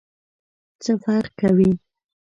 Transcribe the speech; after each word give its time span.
څه 0.83 0.91
فرق 1.03 1.31
کوي؟ 1.41 1.71